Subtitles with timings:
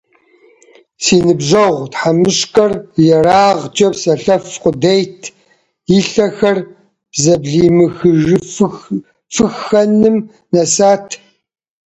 [1.03, 2.71] Си ныбжьэгъу тхьэмыщкӀэр
[3.15, 5.21] ерагъкӀэ псэлъэф къудейт,
[5.97, 6.57] и лъэхэр
[7.21, 10.17] зэблимыхыжыфыххэным
[10.51, 11.07] нэсат.